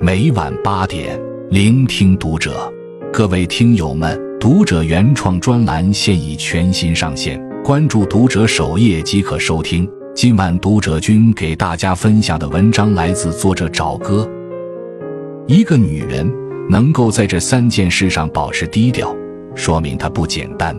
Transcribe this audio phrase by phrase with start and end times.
[0.00, 2.72] 每晚八点，聆听读者。
[3.12, 9.88] 各位听友们，读者原创专栏现已全新上线，关注读者首页即可收听。
[10.14, 14.28] 今晚读者君给大家分享的文章来自作者找哥。
[15.46, 16.30] 一个女人
[16.68, 19.14] 能够在这三件事上保持低调，
[19.54, 20.76] 说明她不简单。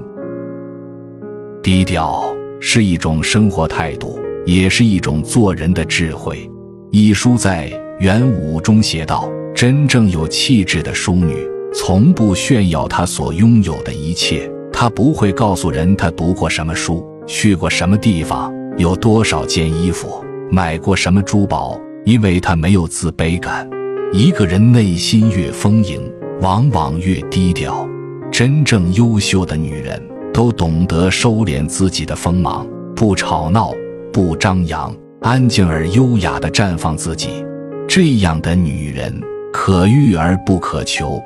[1.62, 2.24] 低调
[2.60, 6.50] 是一种生活态度，也是一种做人的智慧。
[6.92, 7.72] 一书在。
[8.00, 11.38] 元武中写道：“真正有气质的淑女，
[11.74, 14.52] 从不炫耀她所拥有的一切。
[14.74, 23.70] 她不会告诉人她读过什么书，去过什么地方，有多少件衣服，买过什么珠宝，因为她没有自卑感。
[24.12, 26.02] 一个人内心越丰盈，
[26.42, 27.88] 往往越低调。
[28.32, 30.02] 真正优秀的女人
[30.34, 33.72] 都懂得收敛自己的锋芒，不吵闹，
[34.14, 37.44] 不张扬，安静而优雅地绽放自己。”
[37.90, 39.14] 这样的女人
[39.52, 41.22] 可遇而不可求。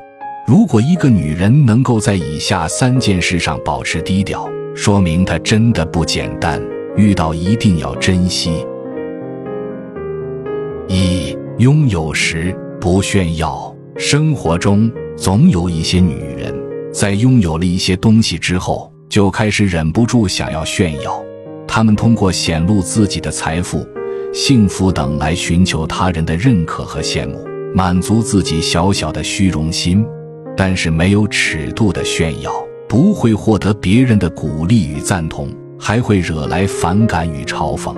[0.47, 6.59] 如果一个女人能够在以下三件事上保持低调，说明她真的不简单。
[6.95, 8.65] 遇到一定要珍惜。
[10.87, 13.71] 一拥有时不炫耀。
[13.97, 16.53] 生活中总有一些女人，
[16.91, 21.23] 在拥有了一些东西之后，就开始忍不住想要炫耀。
[21.77, 23.87] 他们通过显露自己的财富。
[24.33, 30.03] 幸福等来寻求他人的认可和羡慕，满足自己小小的虚荣心，
[30.55, 32.51] 但是没有尺度的炫耀，
[32.89, 37.95] 不会获得别人的鼓励与赞同，还会惹来反感与嘲讽。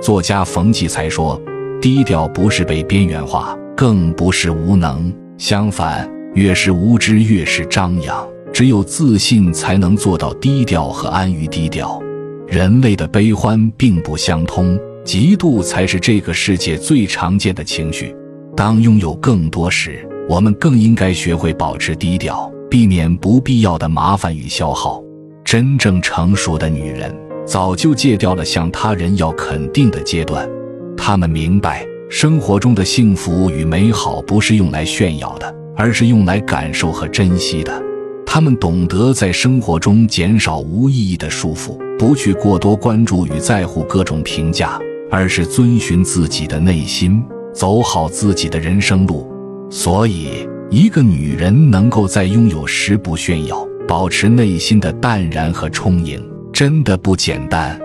[0.00, 1.38] 作家冯骥才说
[1.82, 8.26] ：“低调不是被边缘化，更不是无能，相反，越是无知越是张扬。
[8.54, 12.02] 只有自信才能做到低调和安于低调。
[12.48, 18.14] 人类的悲欢并不相通。”嫉妒才是这个世界最常见的情绪。
[18.54, 25.02] 当拥有更多时，我们更应该学会保持低调，避免不必要的麻烦与消耗。
[25.42, 27.16] 真正成熟的女人
[27.46, 30.46] 早就戒掉了向他人要肯定的阶段，
[30.94, 37.82] 她们明白生活中的幸福与美好不是用来炫耀的，而是用来感受和珍惜的。
[38.26, 44.78] 她们懂得在生活中减少无意义的束缚，不去过多关注与在乎各种评价。
[45.10, 49.26] 而是遵循自己的内心，走好自己的人生路。
[49.70, 56.22] 所以，一个女人能够在拥有时不炫耀，保持内心的淡然和充盈，
[56.52, 57.80] 真的不简单。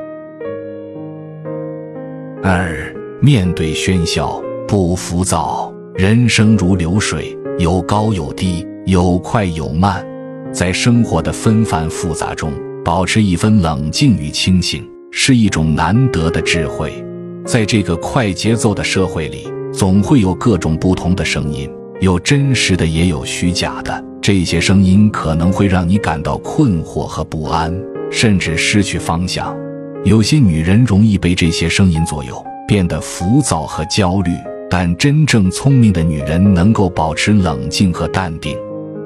[2.44, 5.74] 二，面对喧嚣不浮躁。
[5.96, 10.06] 人生如流水，有高有低，有快有慢，
[10.52, 12.52] 在生活的纷繁复杂中，
[12.84, 16.94] 保持一分冷静与清醒，是一种难得的智慧。
[17.46, 21.70] 在这个快节奏的社会里，总会有各种不同的声音，
[22.02, 24.04] 有真实的，也有虚假的。
[24.22, 27.74] 这些声音可能会让你感到困惑和不安，
[28.12, 29.56] 甚至失去方向。
[30.04, 34.32] 有些女人容易被这些声音左右，变得浮躁和焦虑。
[34.70, 38.58] 但真正聪明的女人能够保持冷静和淡定，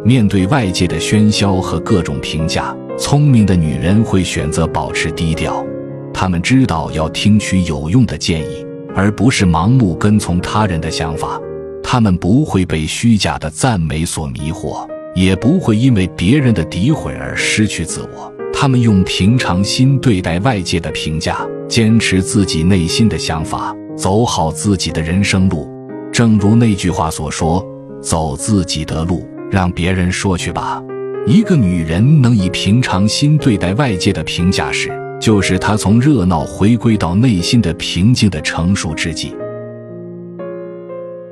[0.04, 2.74] 面对外界的喧嚣和各种评价。
[2.98, 5.66] 聪明的女人会选择保持低调。
[6.14, 8.66] 她们知道要听取有用的建议，
[8.96, 11.40] 而不是盲目跟从他人的想法。
[11.84, 18.34] 她们不会被虚假的赞美所迷惑，也不会因为别人的诋毁而失去自我。
[18.52, 25.70] 她们用平常心对待外界的评价，坚持自己内心的想法，走好自己的人生路。
[26.12, 27.64] 正如那句话所说
[28.02, 30.82] ：“走自己的路，让别人说去吧。”
[31.28, 34.90] 一个女人能以平常心对待外界的评价时，
[35.20, 39.36] 就是她从热闹回归到内心的平静的成熟之际。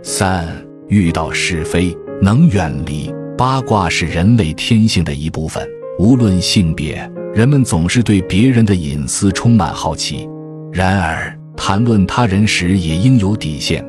[0.03, 0.45] 三
[0.89, 5.66] 遇到是非能远离八卦是人类天性的一部分。
[5.97, 10.28] 无论性别，人们总是对别人的隐私充满好奇。
[10.73, 13.81] 然而，谈论他人时也应有底线。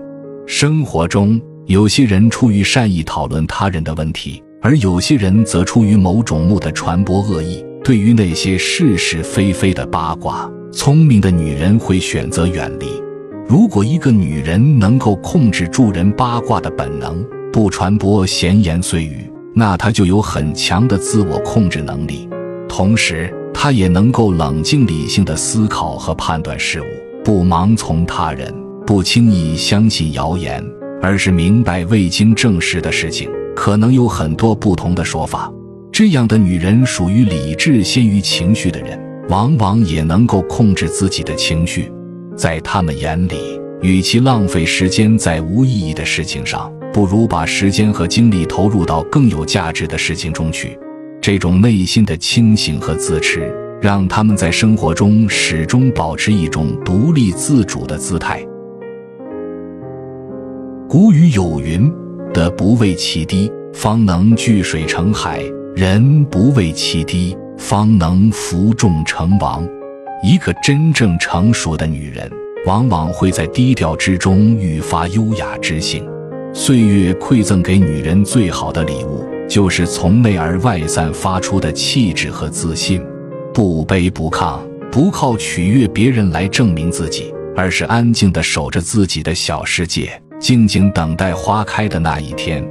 [0.47, 7.65] 生活中，有些人出于善意讨论他人的问题，而有些人则出于某种目的传播恶意。
[7.85, 12.87] 对于那些是是非非的八卦，聪明的女人会选择远离。
[13.47, 22.29] 如果一个女人能够控制住人八卦的本能，不传播闲言碎语，那她就有很强的自我控制能力。
[22.69, 26.87] 同时，她也能够冷静理性的思考和判断事物，
[27.23, 28.53] 不盲从他人，
[28.85, 30.61] 不轻易相信谣言，
[31.01, 35.51] 而是明白未经证实的事情可能有很多不同的说法。
[35.91, 39.01] 这样的女人属于理智先于情绪的人，
[39.31, 41.91] 往往也能够控制自己的情绪。
[42.37, 50.79] 在他们眼里，与其浪费时间在无意义的事情上，不如把时间和精力投入到更有价值的事情中去。
[51.23, 53.51] 这种内心的清醒和自持，
[53.81, 58.47] 让他们在生活中始终保持一种独立自主的姿态。
[60.89, 61.91] 古语有云
[62.37, 65.39] ：“德不为其低，方能聚水成海；
[65.75, 69.67] 人不为其低，方能服众成王。”
[70.23, 72.31] 一个真正成熟的女人，
[72.67, 76.07] 往往会在低调之中愈发优雅知性。
[76.53, 83.03] 岁月馈赠给女人最好的礼物，就是从内而外散发出的气质和自信。
[83.55, 84.59] 不卑不亢，
[84.93, 92.63] 不靠取悦别人来证明自己，而是安静地守着自己的小世界，静静等待花开的那一天。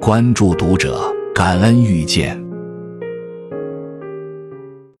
[0.00, 2.45] 关注读者，感恩遇见。